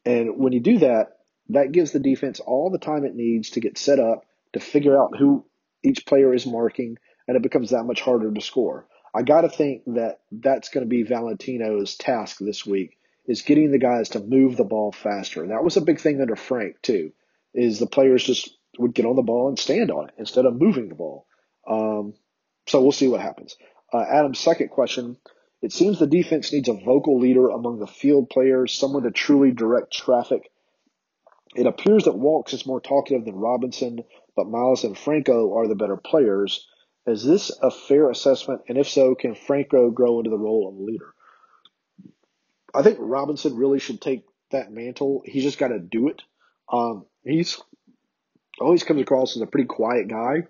And 0.04 0.38
when 0.38 0.52
you 0.52 0.60
do 0.60 0.78
that, 0.78 1.18
that 1.50 1.72
gives 1.72 1.92
the 1.92 2.00
defense 2.00 2.40
all 2.40 2.70
the 2.70 2.78
time 2.78 3.04
it 3.04 3.14
needs 3.14 3.50
to 3.50 3.60
get 3.60 3.78
set 3.78 3.98
up, 3.98 4.24
to 4.52 4.60
figure 4.60 5.00
out 5.00 5.16
who 5.18 5.44
each 5.82 6.06
player 6.06 6.34
is 6.34 6.46
marking, 6.46 6.96
and 7.26 7.36
it 7.36 7.42
becomes 7.42 7.70
that 7.70 7.84
much 7.84 8.00
harder 8.00 8.32
to 8.32 8.40
score. 8.40 8.86
I 9.14 9.22
got 9.22 9.42
to 9.42 9.48
think 9.48 9.82
that 9.86 10.20
that's 10.30 10.68
going 10.68 10.84
to 10.84 10.88
be 10.88 11.02
Valentino's 11.02 11.96
task 11.96 12.38
this 12.38 12.66
week 12.66 12.98
is 13.26 13.42
getting 13.42 13.70
the 13.72 13.78
guys 13.78 14.10
to 14.10 14.20
move 14.20 14.56
the 14.56 14.64
ball 14.64 14.92
faster. 14.92 15.42
And 15.42 15.50
that 15.50 15.64
was 15.64 15.76
a 15.76 15.80
big 15.80 16.00
thing 16.00 16.20
under 16.20 16.36
Frank 16.36 16.80
too, 16.82 17.12
is 17.54 17.78
the 17.78 17.86
players 17.86 18.24
just 18.24 18.56
would 18.78 18.94
get 18.94 19.06
on 19.06 19.16
the 19.16 19.22
ball 19.22 19.48
and 19.48 19.58
stand 19.58 19.90
on 19.90 20.08
it 20.08 20.14
instead 20.18 20.44
of 20.44 20.60
moving 20.60 20.88
the 20.88 20.94
ball. 20.94 21.26
Um, 21.68 22.14
so 22.68 22.82
we'll 22.82 22.92
see 22.92 23.08
what 23.08 23.20
happens. 23.20 23.56
Uh, 23.92 24.04
Adam's 24.08 24.38
second 24.38 24.68
question. 24.68 25.16
It 25.62 25.72
seems 25.72 25.98
the 25.98 26.06
defense 26.06 26.52
needs 26.52 26.68
a 26.68 26.74
vocal 26.74 27.18
leader 27.18 27.48
among 27.48 27.78
the 27.78 27.86
field 27.86 28.28
players, 28.28 28.74
someone 28.74 29.04
to 29.04 29.10
truly 29.10 29.50
direct 29.50 29.92
traffic. 29.92 30.50
It 31.54 31.66
appears 31.66 32.04
that 32.04 32.18
Walkes 32.18 32.52
is 32.52 32.66
more 32.66 32.80
talkative 32.80 33.24
than 33.24 33.36
Robinson, 33.36 34.00
but 34.36 34.48
Miles 34.48 34.84
and 34.84 34.96
Franco 34.96 35.56
are 35.56 35.66
the 35.66 35.74
better 35.74 35.96
players. 35.96 36.68
Is 37.06 37.24
this 37.24 37.50
a 37.62 37.70
fair 37.70 38.10
assessment? 38.10 38.62
And 38.68 38.78
if 38.78 38.88
so, 38.88 39.14
can 39.14 39.34
Franco 39.34 39.90
grow 39.90 40.18
into 40.18 40.30
the 40.30 40.38
role 40.38 40.68
of 40.68 40.78
leader? 40.78 41.14
I 42.74 42.82
think 42.82 42.98
Robinson 43.00 43.56
really 43.56 43.78
should 43.78 44.00
take 44.00 44.24
that 44.50 44.70
mantle. 44.70 45.22
He's 45.24 45.44
just 45.44 45.58
got 45.58 45.68
to 45.68 45.78
do 45.78 46.08
it. 46.08 46.22
Um, 46.70 47.06
he's 47.24 47.60
always 48.60 48.84
comes 48.84 49.00
across 49.00 49.36
as 49.36 49.42
a 49.42 49.46
pretty 49.46 49.66
quiet 49.66 50.08
guy, 50.08 50.46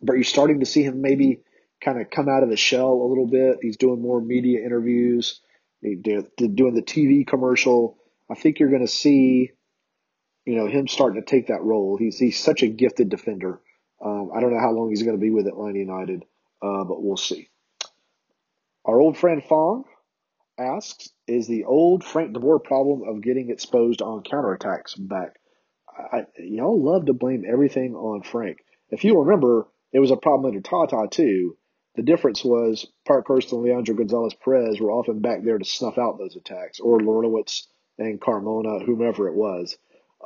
but 0.00 0.14
you're 0.14 0.24
starting 0.24 0.60
to 0.60 0.66
see 0.66 0.82
him 0.82 1.00
maybe 1.00 1.42
kind 1.82 2.00
of 2.00 2.10
come 2.10 2.28
out 2.28 2.42
of 2.42 2.48
the 2.48 2.56
shell 2.56 2.92
a 2.92 3.08
little 3.08 3.26
bit. 3.26 3.58
He's 3.60 3.76
doing 3.76 4.00
more 4.00 4.20
media 4.20 4.64
interviews, 4.64 5.40
doing 5.82 6.24
the 6.34 6.82
TV 6.82 7.26
commercial. 7.26 7.98
I 8.30 8.34
think 8.34 8.58
you're 8.58 8.70
going 8.70 8.86
to 8.86 8.92
see, 8.92 9.52
you 10.44 10.56
know, 10.56 10.66
him 10.66 10.88
starting 10.88 11.22
to 11.22 11.26
take 11.26 11.48
that 11.48 11.62
role. 11.62 11.96
He's 11.96 12.18
he's 12.18 12.38
such 12.38 12.62
a 12.62 12.68
gifted 12.68 13.08
defender. 13.08 13.60
Um, 14.04 14.30
I 14.34 14.40
don't 14.40 14.52
know 14.52 14.60
how 14.60 14.72
long 14.72 14.90
he's 14.90 15.02
going 15.02 15.16
to 15.16 15.20
be 15.20 15.30
with 15.30 15.46
Atlanta 15.46 15.78
United, 15.78 16.24
uh, 16.60 16.84
but 16.84 17.02
we'll 17.02 17.16
see. 17.16 17.48
Our 18.84 19.00
old 19.00 19.16
friend 19.16 19.42
Fong 19.44 19.84
asks, 20.58 21.10
is 21.28 21.46
the 21.46 21.64
old 21.64 22.04
Frank 22.04 22.34
DeBoer 22.34 22.62
problem 22.64 23.08
of 23.08 23.22
getting 23.22 23.50
exposed 23.50 24.02
on 24.02 24.24
counterattacks 24.24 24.94
back? 24.98 25.36
I, 25.96 26.26
y'all 26.38 26.82
love 26.82 27.06
to 27.06 27.12
blame 27.12 27.44
everything 27.46 27.94
on 27.94 28.22
Frank. 28.22 28.58
If 28.90 29.04
you 29.04 29.20
remember, 29.20 29.68
it 29.92 30.00
was 30.00 30.10
a 30.10 30.16
problem 30.16 30.46
under 30.46 30.60
Tata 30.60 31.06
too. 31.10 31.56
The 31.94 32.02
difference 32.02 32.42
was 32.42 32.86
Parkhurst 33.06 33.52
and 33.52 33.62
Leandro 33.62 33.94
Gonzalez 33.94 34.34
Pirez 34.42 34.80
were 34.80 34.90
often 34.90 35.20
back 35.20 35.44
there 35.44 35.58
to 35.58 35.64
snuff 35.64 35.98
out 35.98 36.18
those 36.18 36.36
attacks, 36.36 36.80
or 36.80 36.98
Larentowicz 36.98 37.66
and 37.98 38.20
Carmona, 38.20 38.84
whomever 38.84 39.28
it 39.28 39.34
was. 39.34 39.76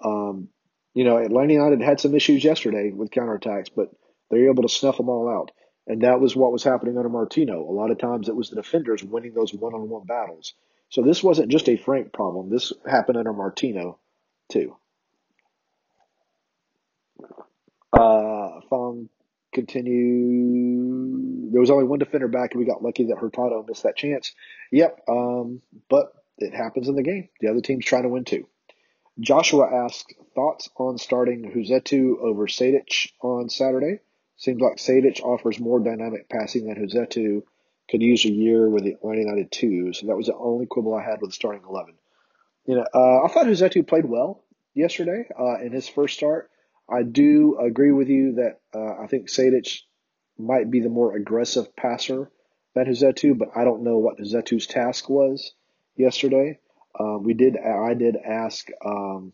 Um, 0.02 0.48
you 0.94 1.04
know, 1.04 1.18
Atlanta 1.18 1.52
United 1.52 1.82
had 1.82 2.00
some 2.00 2.14
issues 2.14 2.42
yesterday 2.42 2.90
with 2.90 3.10
counterattacks, 3.10 3.68
but 3.74 3.90
they 4.30 4.40
were 4.40 4.50
able 4.50 4.62
to 4.62 4.68
snuff 4.68 4.96
them 4.96 5.08
all 5.08 5.28
out. 5.28 5.50
And 5.86 6.02
that 6.02 6.20
was 6.20 6.34
what 6.34 6.52
was 6.52 6.64
happening 6.64 6.96
under 6.96 7.08
Martino. 7.08 7.60
A 7.60 7.70
lot 7.70 7.90
of 7.90 7.98
times 7.98 8.28
it 8.28 8.34
was 8.34 8.50
the 8.50 8.56
defenders 8.56 9.04
winning 9.04 9.34
those 9.34 9.54
one 9.54 9.74
on 9.74 9.88
one 9.88 10.04
battles. 10.04 10.54
So 10.88 11.02
this 11.02 11.22
wasn't 11.22 11.50
just 11.50 11.68
a 11.68 11.76
Frank 11.76 12.12
problem. 12.12 12.48
This 12.50 12.72
happened 12.88 13.18
under 13.18 13.32
Martino, 13.32 13.98
too. 14.50 14.76
Uh, 17.92 18.60
Fong 18.68 19.08
continue. 19.52 21.50
There 21.50 21.60
was 21.60 21.70
only 21.70 21.84
one 21.84 21.98
defender 21.98 22.28
back, 22.28 22.52
and 22.52 22.60
we 22.60 22.66
got 22.66 22.82
lucky 22.82 23.04
that 23.04 23.18
Hurtado 23.18 23.64
missed 23.66 23.84
that 23.84 23.96
chance. 23.96 24.32
Yep, 24.70 25.00
um, 25.08 25.62
but 25.88 26.12
it 26.38 26.54
happens 26.54 26.88
in 26.88 26.94
the 26.94 27.02
game. 27.02 27.28
The 27.40 27.48
other 27.48 27.60
team's 27.60 27.84
trying 27.84 28.02
to 28.02 28.08
win 28.08 28.24
too. 28.24 28.46
Joshua 29.18 29.84
asks 29.86 30.12
thoughts 30.34 30.68
on 30.76 30.98
starting 30.98 31.50
Rossetto 31.50 32.18
over 32.20 32.46
Sejdic 32.46 33.12
on 33.22 33.48
Saturday. 33.48 34.00
Seems 34.36 34.60
like 34.60 34.76
Sejdic 34.76 35.22
offers 35.22 35.58
more 35.58 35.80
dynamic 35.80 36.28
passing 36.28 36.66
than 36.66 36.76
Rossetto 36.76 37.42
could 37.88 38.02
use 38.02 38.24
a 38.24 38.30
year 38.30 38.68
with 38.68 38.84
the 38.84 38.92
Atlanta 38.92 39.20
United 39.22 39.50
two. 39.50 39.92
So 39.94 40.08
that 40.08 40.16
was 40.16 40.26
the 40.26 40.36
only 40.36 40.66
quibble 40.66 40.94
I 40.94 41.02
had 41.02 41.22
with 41.22 41.32
starting 41.32 41.62
eleven. 41.68 41.94
You 42.66 42.76
know, 42.76 42.86
uh, 42.92 43.24
I 43.24 43.28
thought 43.28 43.46
Rossetto 43.46 43.86
played 43.86 44.04
well 44.04 44.44
yesterday 44.74 45.26
uh, 45.38 45.60
in 45.60 45.72
his 45.72 45.88
first 45.88 46.16
start. 46.16 46.50
I 46.88 47.02
do 47.02 47.58
agree 47.58 47.92
with 47.92 48.08
you 48.08 48.34
that 48.34 48.60
uh, 48.74 49.02
I 49.02 49.06
think 49.06 49.28
Sejdic 49.28 49.80
might 50.38 50.70
be 50.70 50.80
the 50.80 50.90
more 50.90 51.16
aggressive 51.16 51.74
passer 51.74 52.30
than 52.74 52.86
Rossetto, 52.86 53.38
but 53.38 53.48
I 53.56 53.64
don't 53.64 53.82
know 53.84 53.98
what 53.98 54.18
Rossetto's 54.18 54.66
task 54.66 55.08
was 55.08 55.54
yesterday. 55.96 56.58
Um, 56.98 57.22
we 57.22 57.34
did, 57.34 57.56
I 57.56 57.94
did 57.94 58.16
ask 58.16 58.68
um, 58.84 59.32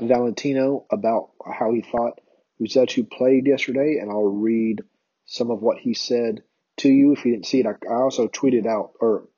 Valentino 0.00 0.86
about 0.90 1.30
how 1.44 1.72
he 1.72 1.82
thought 1.82 2.20
Rossetto 2.60 3.08
played 3.08 3.46
yesterday, 3.46 3.98
and 4.00 4.10
I'll 4.10 4.24
read 4.24 4.82
some 5.26 5.50
of 5.50 5.62
what 5.62 5.78
he 5.78 5.94
said 5.94 6.42
to 6.78 6.88
you. 6.88 7.12
If 7.12 7.24
you 7.24 7.32
didn't 7.32 7.46
see 7.46 7.60
it, 7.60 7.66
I, 7.66 7.74
I 7.88 7.96
also 7.96 8.28
tweeted 8.28 8.66
out 8.66 8.92
or 9.00 9.28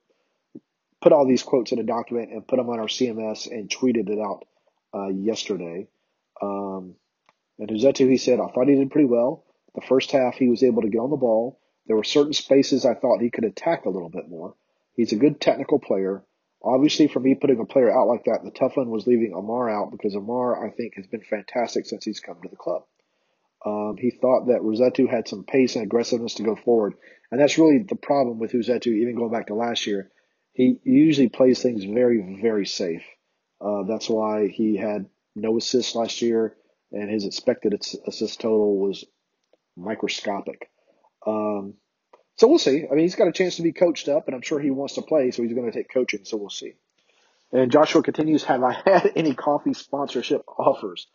put 1.02 1.12
all 1.12 1.26
these 1.26 1.42
quotes 1.42 1.72
in 1.72 1.78
a 1.78 1.84
document 1.84 2.32
and 2.32 2.46
put 2.46 2.56
them 2.56 2.68
on 2.68 2.80
our 2.80 2.86
CMS 2.86 3.50
and 3.50 3.68
tweeted 3.68 4.08
it 4.08 4.18
out 4.18 4.44
uh, 4.94 5.08
yesterday. 5.08 5.88
Um, 6.40 6.94
and 7.58 7.68
Rossetto, 7.68 8.08
he 8.08 8.16
said, 8.16 8.40
I 8.40 8.48
thought 8.48 8.68
he 8.68 8.74
did 8.74 8.90
pretty 8.90 9.08
well. 9.08 9.44
The 9.74 9.82
first 9.82 10.10
half, 10.10 10.36
he 10.36 10.48
was 10.48 10.62
able 10.62 10.82
to 10.82 10.88
get 10.88 10.98
on 10.98 11.10
the 11.10 11.16
ball. 11.16 11.60
There 11.86 11.96
were 11.96 12.04
certain 12.04 12.32
spaces 12.32 12.84
I 12.84 12.94
thought 12.94 13.20
he 13.20 13.30
could 13.30 13.44
attack 13.44 13.84
a 13.84 13.90
little 13.90 14.08
bit 14.08 14.28
more. 14.28 14.54
He's 14.94 15.12
a 15.12 15.16
good 15.16 15.40
technical 15.40 15.78
player. 15.78 16.22
Obviously, 16.66 17.06
for 17.06 17.20
me 17.20 17.36
putting 17.36 17.60
a 17.60 17.64
player 17.64 17.96
out 17.96 18.08
like 18.08 18.24
that, 18.24 18.40
the 18.42 18.50
tough 18.50 18.76
one 18.76 18.90
was 18.90 19.06
leaving 19.06 19.32
Amar 19.32 19.70
out 19.70 19.92
because 19.92 20.16
Amar, 20.16 20.66
I 20.66 20.70
think, 20.70 20.94
has 20.96 21.06
been 21.06 21.20
fantastic 21.22 21.86
since 21.86 22.04
he's 22.04 22.18
come 22.18 22.38
to 22.42 22.48
the 22.48 22.56
club. 22.56 22.82
Um, 23.64 23.96
he 23.98 24.10
thought 24.10 24.46
that 24.46 24.62
Rossetto 24.62 25.08
had 25.08 25.28
some 25.28 25.44
pace 25.44 25.76
and 25.76 25.84
aggressiveness 25.84 26.34
to 26.34 26.42
go 26.42 26.56
forward. 26.56 26.94
And 27.30 27.40
that's 27.40 27.56
really 27.56 27.84
the 27.88 27.94
problem 27.94 28.40
with 28.40 28.52
Rossetto, 28.52 28.88
even 28.88 29.14
going 29.14 29.30
back 29.30 29.46
to 29.46 29.54
last 29.54 29.86
year. 29.86 30.10
He 30.54 30.78
usually 30.82 31.28
plays 31.28 31.62
things 31.62 31.84
very, 31.84 32.38
very 32.42 32.66
safe. 32.66 33.04
Uh, 33.60 33.84
that's 33.84 34.08
why 34.08 34.48
he 34.48 34.76
had 34.76 35.06
no 35.36 35.56
assists 35.58 35.94
last 35.94 36.20
year, 36.20 36.56
and 36.90 37.10
his 37.10 37.26
expected 37.26 37.74
assist 38.06 38.40
total 38.40 38.76
was 38.78 39.04
microscopic. 39.76 40.68
Um, 41.26 41.74
so 42.36 42.48
we'll 42.48 42.58
see. 42.58 42.84
I 42.90 42.94
mean, 42.94 43.04
he's 43.04 43.14
got 43.14 43.28
a 43.28 43.32
chance 43.32 43.56
to 43.56 43.62
be 43.62 43.72
coached 43.72 44.08
up, 44.08 44.26
and 44.26 44.34
I'm 44.34 44.42
sure 44.42 44.60
he 44.60 44.70
wants 44.70 44.94
to 44.94 45.02
play, 45.02 45.30
so 45.30 45.42
he's 45.42 45.54
going 45.54 45.70
to 45.70 45.76
take 45.76 45.92
coaching. 45.92 46.24
So 46.24 46.36
we'll 46.36 46.50
see. 46.50 46.74
And 47.52 47.72
Joshua 47.72 48.02
continues, 48.02 48.44
have 48.44 48.62
I 48.62 48.72
had 48.84 49.12
any 49.16 49.34
coffee 49.34 49.74
sponsorship 49.74 50.42
offers? 50.46 51.06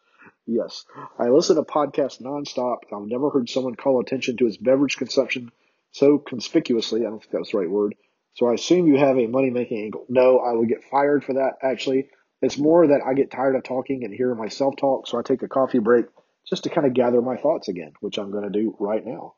Yes. 0.47 0.85
I 1.19 1.29
listen 1.29 1.55
to 1.57 1.63
podcasts 1.63 2.21
nonstop. 2.21 2.77
I've 2.91 3.07
never 3.07 3.29
heard 3.29 3.49
someone 3.49 3.75
call 3.75 4.01
attention 4.01 4.37
to 4.37 4.45
his 4.45 4.57
beverage 4.57 4.97
consumption 4.97 5.51
so 5.91 6.17
conspicuously. 6.17 7.01
I 7.01 7.09
don't 7.09 7.19
think 7.19 7.31
that 7.31 7.39
was 7.39 7.51
the 7.51 7.59
right 7.59 7.69
word. 7.69 7.95
So 8.33 8.47
I 8.47 8.53
assume 8.53 8.87
you 8.87 8.97
have 8.97 9.17
a 9.17 9.27
money 9.27 9.49
making 9.49 9.83
angle. 9.83 10.05
No, 10.09 10.39
I 10.39 10.53
will 10.53 10.65
get 10.65 10.85
fired 10.89 11.23
for 11.23 11.33
that, 11.33 11.57
actually. 11.61 12.09
It's 12.41 12.57
more 12.57 12.87
that 12.87 13.01
I 13.05 13.13
get 13.13 13.29
tired 13.29 13.55
of 13.55 13.63
talking 13.63 14.03
and 14.03 14.13
hearing 14.13 14.37
myself 14.37 14.75
talk, 14.77 15.05
so 15.05 15.19
I 15.19 15.21
take 15.21 15.43
a 15.43 15.47
coffee 15.47 15.79
break 15.79 16.05
just 16.47 16.63
to 16.63 16.69
kind 16.69 16.87
of 16.87 16.93
gather 16.93 17.21
my 17.21 17.37
thoughts 17.37 17.67
again, 17.67 17.93
which 17.99 18.17
I'm 18.17 18.31
going 18.31 18.45
to 18.45 18.49
do 18.49 18.75
right 18.79 19.05
now. 19.05 19.35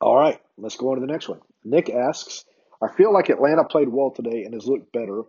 All 0.00 0.16
right, 0.16 0.40
let's 0.56 0.76
go 0.76 0.90
on 0.90 0.96
to 0.96 1.00
the 1.00 1.12
next 1.12 1.28
one. 1.28 1.40
Nick 1.64 1.90
asks, 1.90 2.44
I 2.80 2.88
feel 2.88 3.12
like 3.12 3.28
Atlanta 3.28 3.64
played 3.64 3.88
well 3.88 4.12
today 4.12 4.44
and 4.44 4.54
has 4.54 4.66
looked 4.66 4.92
better, 4.92 5.22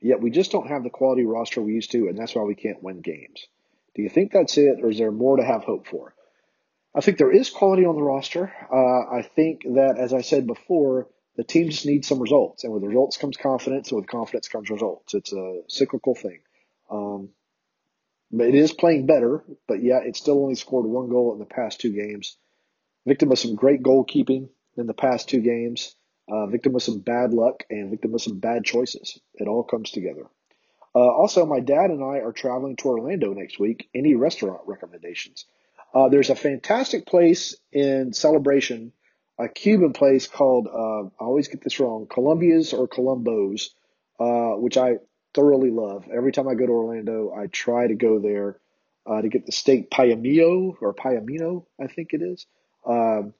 yet 0.00 0.20
we 0.20 0.30
just 0.30 0.50
don't 0.50 0.68
have 0.68 0.82
the 0.82 0.90
quality 0.90 1.24
roster 1.24 1.60
we 1.60 1.74
used 1.74 1.92
to, 1.92 2.08
and 2.08 2.18
that's 2.18 2.34
why 2.34 2.42
we 2.42 2.54
can't 2.54 2.82
win 2.82 3.00
games. 3.00 3.46
Do 3.94 4.02
you 4.02 4.08
think 4.08 4.32
that's 4.32 4.56
it, 4.56 4.78
or 4.82 4.90
is 4.90 4.98
there 4.98 5.12
more 5.12 5.36
to 5.36 5.44
have 5.44 5.64
hope 5.64 5.86
for? 5.86 6.14
I 6.94 7.00
think 7.00 7.18
there 7.18 7.32
is 7.32 7.50
quality 7.50 7.84
on 7.84 7.96
the 7.96 8.02
roster. 8.02 8.52
Uh, 8.70 9.16
I 9.16 9.22
think 9.22 9.62
that, 9.64 9.96
as 9.98 10.12
I 10.14 10.22
said 10.22 10.46
before, 10.46 11.08
the 11.36 11.44
team 11.44 11.70
just 11.70 11.86
needs 11.86 12.08
some 12.08 12.20
results, 12.20 12.64
and 12.64 12.72
with 12.72 12.82
results 12.82 13.18
comes 13.18 13.36
confidence, 13.36 13.90
and 13.90 14.00
with 14.00 14.08
confidence 14.08 14.48
comes 14.48 14.70
results. 14.70 15.14
It's 15.14 15.32
a 15.32 15.60
cyclical 15.68 16.14
thing. 16.14 16.40
Um, 16.90 17.30
but 18.30 18.48
it 18.48 18.54
is 18.54 18.72
playing 18.72 19.06
better, 19.06 19.44
but 19.68 19.82
yeah, 19.82 20.00
it 20.04 20.16
still 20.16 20.42
only 20.42 20.54
scored 20.54 20.86
one 20.86 21.10
goal 21.10 21.34
in 21.34 21.38
the 21.38 21.44
past 21.44 21.80
two 21.80 21.92
games. 21.92 22.36
Victim 23.06 23.32
of 23.32 23.38
some 23.38 23.54
great 23.54 23.82
goalkeeping 23.82 24.48
in 24.76 24.86
the 24.86 24.94
past 24.94 25.28
two 25.28 25.40
games. 25.40 25.94
Uh, 26.28 26.46
victim 26.46 26.74
of 26.74 26.82
some 26.82 27.00
bad 27.00 27.34
luck 27.34 27.64
and 27.68 27.90
victim 27.90 28.14
of 28.14 28.22
some 28.22 28.38
bad 28.38 28.64
choices. 28.64 29.18
It 29.34 29.48
all 29.48 29.64
comes 29.64 29.90
together. 29.90 30.26
Uh, 30.94 30.98
also, 30.98 31.46
my 31.46 31.60
dad 31.60 31.90
and 31.90 32.02
I 32.02 32.18
are 32.18 32.32
traveling 32.32 32.76
to 32.76 32.88
Orlando 32.88 33.32
next 33.32 33.58
week. 33.58 33.88
Any 33.94 34.14
restaurant 34.14 34.60
recommendations? 34.66 35.46
Uh, 35.94 36.08
there's 36.08 36.30
a 36.30 36.34
fantastic 36.34 37.06
place 37.06 37.56
in 37.72 38.12
Celebration, 38.12 38.92
a 39.38 39.48
Cuban 39.48 39.92
place 39.92 40.26
called, 40.26 40.68
uh, 40.68 41.06
I 41.22 41.24
always 41.24 41.48
get 41.48 41.62
this 41.62 41.80
wrong, 41.80 42.06
Columbia's 42.08 42.72
or 42.72 42.88
Columbo's, 42.88 43.74
uh, 44.20 44.52
which 44.52 44.76
I 44.76 44.96
thoroughly 45.34 45.70
love. 45.70 46.06
Every 46.14 46.32
time 46.32 46.48
I 46.48 46.54
go 46.54 46.66
to 46.66 46.72
Orlando, 46.72 47.34
I 47.36 47.46
try 47.46 47.86
to 47.86 47.94
go 47.94 48.20
there 48.20 48.58
uh, 49.06 49.20
to 49.20 49.28
get 49.28 49.46
the 49.46 49.52
steak 49.52 49.90
payamillo 49.90 50.76
or 50.80 50.94
payamino, 50.94 51.64
I 51.82 51.88
think 51.88 52.12
it 52.12 52.22
is. 52.22 52.46
Um, 52.86 53.34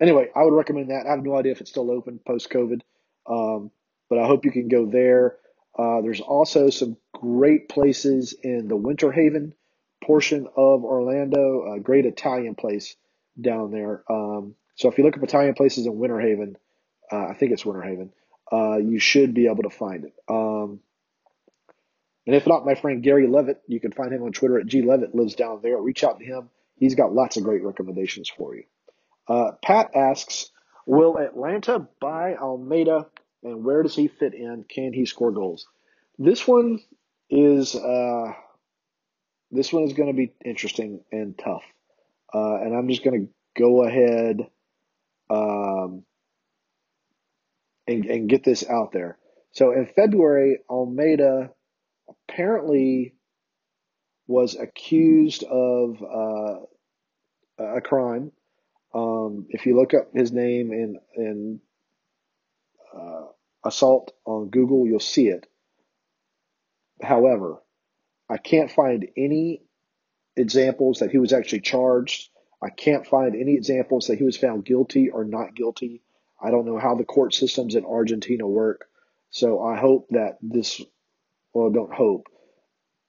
anyway, 0.00 0.28
I 0.34 0.42
would 0.42 0.54
recommend 0.54 0.90
that. 0.90 1.06
I 1.06 1.10
have 1.10 1.24
no 1.24 1.36
idea 1.36 1.52
if 1.52 1.60
it's 1.60 1.70
still 1.70 1.90
open 1.90 2.20
post 2.26 2.50
COVID, 2.50 2.80
um, 3.26 3.70
but 4.08 4.18
I 4.18 4.26
hope 4.26 4.44
you 4.44 4.52
can 4.52 4.68
go 4.68 4.86
there. 4.86 5.36
Uh, 5.76 6.00
there's 6.02 6.20
also 6.20 6.70
some 6.70 6.96
great 7.12 7.68
places 7.68 8.34
in 8.42 8.68
the 8.68 8.76
Winter 8.76 9.10
Haven 9.10 9.54
portion 10.02 10.46
of 10.56 10.84
Orlando, 10.84 11.74
a 11.74 11.80
great 11.80 12.06
Italian 12.06 12.54
place 12.54 12.96
down 13.40 13.70
there. 13.72 14.04
Um, 14.08 14.54
so 14.76 14.88
if 14.88 14.98
you 14.98 15.04
look 15.04 15.16
up 15.16 15.22
Italian 15.22 15.54
places 15.54 15.86
in 15.86 15.98
Winter 15.98 16.20
Haven, 16.20 16.56
uh, 17.10 17.26
I 17.26 17.34
think 17.34 17.52
it's 17.52 17.64
Winter 17.64 17.82
Haven, 17.82 18.12
uh, 18.52 18.76
you 18.76 18.98
should 18.98 19.34
be 19.34 19.46
able 19.46 19.64
to 19.64 19.70
find 19.70 20.04
it. 20.04 20.14
Um, 20.28 20.80
and 22.26 22.34
if 22.34 22.46
not, 22.46 22.64
my 22.64 22.74
friend 22.74 23.02
Gary 23.02 23.26
Levitt, 23.26 23.60
you 23.66 23.80
can 23.80 23.92
find 23.92 24.12
him 24.12 24.22
on 24.22 24.32
Twitter 24.32 24.58
at 24.58 24.66
G 24.66 24.82
Levitt, 24.82 25.14
lives 25.14 25.34
down 25.34 25.60
there. 25.62 25.76
Reach 25.76 26.04
out 26.04 26.18
to 26.20 26.24
him. 26.24 26.50
He's 26.76 26.94
got 26.94 27.12
lots 27.12 27.36
of 27.36 27.44
great 27.44 27.62
recommendations 27.62 28.28
for 28.28 28.54
you. 28.56 28.64
Uh, 29.28 29.52
Pat 29.62 29.94
asks, 29.94 30.50
will 30.86 31.16
Atlanta 31.18 31.86
buy 32.00 32.34
Almada 32.34 33.06
and 33.42 33.64
where 33.64 33.82
does 33.82 33.94
he 33.94 34.08
fit 34.08 34.34
in? 34.34 34.64
Can 34.68 34.92
he 34.92 35.06
score 35.06 35.32
goals? 35.32 35.66
This 36.18 36.46
one 36.46 36.80
is, 37.30 37.74
uh, 37.74 38.32
this 39.50 39.72
one 39.72 39.84
is 39.84 39.92
going 39.92 40.08
to 40.08 40.16
be 40.16 40.32
interesting 40.44 41.00
and 41.12 41.38
tough. 41.38 41.64
Uh, 42.32 42.56
and 42.56 42.74
I'm 42.74 42.88
just 42.88 43.04
going 43.04 43.26
to 43.26 43.62
go 43.62 43.84
ahead, 43.84 44.40
um, 45.30 46.04
and, 47.86 48.04
and 48.06 48.28
get 48.28 48.44
this 48.44 48.68
out 48.68 48.92
there. 48.92 49.18
So 49.52 49.72
in 49.72 49.86
February, 49.86 50.58
Almada 50.68 51.50
apparently 52.08 53.13
was 54.26 54.56
accused 54.56 55.44
of 55.44 56.02
uh, 56.02 56.60
a 57.58 57.80
crime. 57.80 58.32
Um, 58.94 59.46
if 59.50 59.66
you 59.66 59.76
look 59.76 59.92
up 59.94 60.14
his 60.14 60.32
name 60.32 60.72
in 60.72 60.98
in 61.16 61.60
uh, 62.96 63.26
assault 63.64 64.12
on 64.24 64.50
Google, 64.50 64.86
you'll 64.86 65.00
see 65.00 65.28
it. 65.28 65.46
However, 67.02 67.60
I 68.28 68.38
can't 68.38 68.70
find 68.70 69.08
any 69.16 69.62
examples 70.36 71.00
that 71.00 71.10
he 71.10 71.18
was 71.18 71.32
actually 71.32 71.60
charged. 71.60 72.30
I 72.62 72.70
can't 72.70 73.06
find 73.06 73.34
any 73.34 73.54
examples 73.54 74.06
that 74.06 74.18
he 74.18 74.24
was 74.24 74.36
found 74.36 74.64
guilty 74.64 75.10
or 75.10 75.24
not 75.24 75.54
guilty. 75.54 76.02
I 76.42 76.50
don't 76.50 76.66
know 76.66 76.78
how 76.78 76.94
the 76.94 77.04
court 77.04 77.34
systems 77.34 77.74
in 77.74 77.84
Argentina 77.84 78.46
work. 78.46 78.86
So 79.30 79.62
I 79.62 79.76
hope 79.76 80.06
that 80.10 80.38
this 80.40 80.80
well, 81.54 81.70
don't 81.70 81.92
hope, 81.92 82.26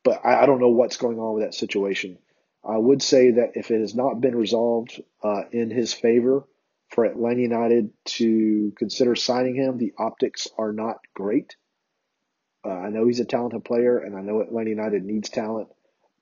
but 0.05 0.23
I, 0.23 0.43
I, 0.43 0.45
don't 0.45 0.61
know 0.61 0.69
what's 0.69 0.95
going 0.95 1.19
on 1.19 1.33
with 1.33 1.43
that 1.43 1.55
situation. 1.55 2.19
I 2.63 2.77
would 2.77 3.01
say 3.01 3.31
that 3.31 3.51
if 3.55 3.71
it 3.71 3.81
has 3.81 3.93
not 3.93 4.21
been 4.21 4.35
resolved 4.35 5.01
uh, 5.21 5.41
in 5.51 5.69
his 5.69 5.91
favor 5.93 6.47
for 6.89 7.03
Atlanta 7.03 7.41
United 7.41 7.89
to 8.05 8.71
consider 8.77 9.15
signing 9.15 9.55
him, 9.55 9.77
the 9.77 9.93
optics 9.97 10.47
are 10.57 10.71
not 10.71 10.99
great. 11.13 11.55
Uh, 12.63 12.69
I 12.69 12.89
know 12.89 13.05
he's 13.05 13.19
a 13.19 13.25
talented 13.25 13.65
player, 13.65 13.97
and 13.97 14.15
I 14.15 14.21
know 14.21 14.39
Atlanta 14.39 14.69
United 14.69 15.03
needs 15.03 15.29
talent, 15.29 15.67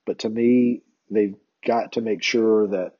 but 0.05 0.19
to 0.19 0.29
me, 0.29 0.81
they've 1.11 1.35
got 1.65 1.93
to 1.93 2.01
make 2.01 2.23
sure 2.23 2.67
that 2.69 2.93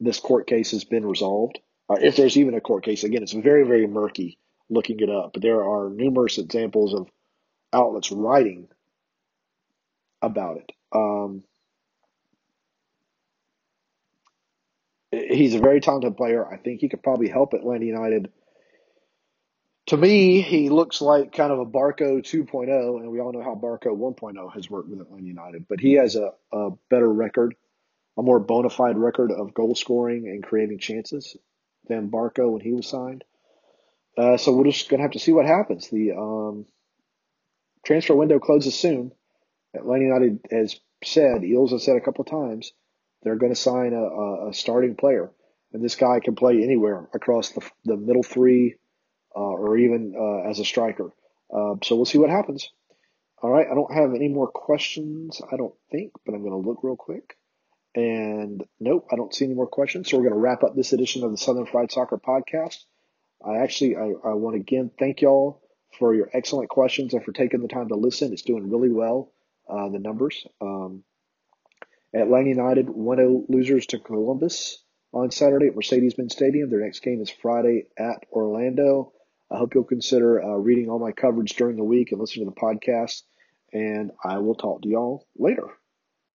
this 0.00 0.20
court 0.20 0.46
case 0.46 0.70
has 0.70 0.84
been 0.84 1.04
resolved. 1.04 1.58
Uh, 1.88 1.96
if 2.00 2.16
there's 2.16 2.36
even 2.36 2.54
a 2.54 2.60
court 2.60 2.84
case, 2.84 3.04
again, 3.04 3.22
it's 3.22 3.32
very, 3.32 3.64
very 3.64 3.86
murky 3.86 4.38
looking 4.68 4.98
it 5.00 5.10
up, 5.10 5.32
but 5.32 5.42
there 5.42 5.62
are 5.62 5.88
numerous 5.90 6.38
examples 6.38 6.94
of 6.94 7.08
outlets 7.72 8.10
writing 8.10 8.68
about 10.22 10.58
it. 10.58 10.72
Um, 10.92 11.42
he's 15.10 15.54
a 15.54 15.60
very 15.60 15.80
talented 15.80 16.16
player. 16.16 16.46
I 16.46 16.56
think 16.56 16.80
he 16.80 16.88
could 16.88 17.02
probably 17.02 17.28
help 17.28 17.52
Atlanta 17.52 17.84
United. 17.84 18.30
To 19.86 19.96
me, 19.96 20.40
he 20.40 20.68
looks 20.68 21.00
like 21.00 21.32
kind 21.32 21.52
of 21.52 21.60
a 21.60 21.66
Barco 21.66 22.18
2.0, 22.18 23.00
and 23.00 23.10
we 23.10 23.20
all 23.20 23.32
know 23.32 23.42
how 23.42 23.54
Barco 23.54 23.96
1.0 23.96 24.52
has 24.54 24.68
worked 24.68 24.88
with 24.88 25.00
Atlanta 25.00 25.26
United. 25.26 25.68
But 25.68 25.80
he 25.80 25.92
has 25.94 26.16
a, 26.16 26.32
a 26.52 26.70
better 26.90 27.08
record, 27.08 27.54
a 28.16 28.22
more 28.22 28.40
bona 28.40 28.70
fide 28.70 28.98
record 28.98 29.30
of 29.30 29.54
goal 29.54 29.76
scoring 29.76 30.26
and 30.26 30.42
creating 30.42 30.80
chances 30.80 31.36
than 31.88 32.10
Barco 32.10 32.50
when 32.50 32.60
he 32.60 32.72
was 32.72 32.88
signed. 32.88 33.22
Uh, 34.18 34.36
so 34.36 34.52
we're 34.52 34.64
just 34.64 34.88
going 34.88 34.98
to 34.98 35.02
have 35.02 35.12
to 35.12 35.18
see 35.18 35.32
what 35.32 35.46
happens. 35.46 35.88
The 35.88 36.12
um, 36.12 36.66
transfer 37.84 38.14
window 38.14 38.40
closes 38.40 38.74
soon. 38.74 39.12
Atlanta 39.76 40.04
United 40.04 40.40
has 40.50 40.78
said, 41.04 41.42
Eales 41.42 41.70
have 41.72 41.82
said 41.82 41.96
a 41.96 42.00
couple 42.00 42.22
of 42.22 42.30
times, 42.30 42.72
they're 43.22 43.36
going 43.36 43.52
to 43.52 43.60
sign 43.60 43.92
a, 43.92 44.48
a, 44.48 44.52
starting 44.52 44.94
player. 44.94 45.30
And 45.72 45.82
this 45.82 45.96
guy 45.96 46.20
can 46.20 46.34
play 46.34 46.62
anywhere 46.62 47.08
across 47.12 47.50
the, 47.50 47.68
the 47.84 47.96
middle 47.96 48.22
three 48.22 48.76
uh, 49.34 49.40
or 49.40 49.76
even 49.76 50.14
uh, 50.18 50.48
as 50.48 50.58
a 50.58 50.64
striker. 50.64 51.10
Uh, 51.52 51.74
so 51.82 51.96
we'll 51.96 52.04
see 52.04 52.18
what 52.18 52.30
happens. 52.30 52.70
All 53.42 53.50
right. 53.50 53.66
I 53.70 53.74
don't 53.74 53.92
have 53.92 54.14
any 54.14 54.28
more 54.28 54.48
questions, 54.48 55.40
I 55.52 55.56
don't 55.56 55.74
think, 55.90 56.12
but 56.24 56.34
I'm 56.34 56.42
going 56.42 56.62
to 56.62 56.68
look 56.68 56.82
real 56.82 56.96
quick. 56.96 57.36
And 57.94 58.62
nope, 58.78 59.06
I 59.10 59.16
don't 59.16 59.34
see 59.34 59.46
any 59.46 59.54
more 59.54 59.66
questions. 59.66 60.10
So 60.10 60.16
we're 60.16 60.24
going 60.24 60.34
to 60.34 60.40
wrap 60.40 60.62
up 60.62 60.76
this 60.76 60.92
edition 60.92 61.24
of 61.24 61.30
the 61.30 61.38
Southern 61.38 61.66
Fried 61.66 61.90
Soccer 61.90 62.18
podcast. 62.18 62.84
I 63.44 63.58
actually, 63.58 63.96
I, 63.96 64.12
I 64.24 64.34
want 64.34 64.54
to 64.54 64.60
again 64.60 64.90
thank 64.98 65.20
y'all 65.20 65.62
for 65.98 66.14
your 66.14 66.28
excellent 66.32 66.68
questions 66.68 67.14
and 67.14 67.24
for 67.24 67.32
taking 67.32 67.60
the 67.60 67.68
time 67.68 67.88
to 67.88 67.96
listen. 67.96 68.32
It's 68.32 68.42
doing 68.42 68.70
really 68.70 68.90
well, 68.90 69.32
uh, 69.68 69.88
the 69.88 69.98
numbers. 69.98 70.46
Um, 70.60 71.04
Atlanta 72.14 72.48
United 72.48 72.88
1 72.88 73.16
0 73.16 73.44
losers 73.48 73.86
to 73.86 73.98
Columbus 73.98 74.82
on 75.12 75.30
Saturday 75.30 75.68
at 75.68 75.76
Mercedes 75.76 76.14
Benz 76.14 76.32
Stadium. 76.32 76.70
Their 76.70 76.80
next 76.80 77.00
game 77.00 77.20
is 77.20 77.30
Friday 77.30 77.88
at 77.98 78.24
Orlando. 78.32 79.12
I 79.50 79.58
hope 79.58 79.74
you'll 79.74 79.84
consider 79.84 80.42
uh, 80.42 80.56
reading 80.56 80.90
all 80.90 80.98
my 80.98 81.12
coverage 81.12 81.54
during 81.56 81.76
the 81.76 81.84
week 81.84 82.12
and 82.12 82.20
listen 82.20 82.44
to 82.44 82.50
the 82.50 82.60
podcast. 82.60 83.22
And 83.72 84.10
I 84.24 84.38
will 84.38 84.54
talk 84.54 84.82
to 84.82 84.88
y'all 84.88 85.26
later. 85.36 85.68